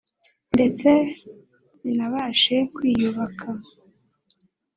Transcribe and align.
ndetse 0.53 0.89
binabashe 1.83 2.57
kwiyubaka 2.75 3.49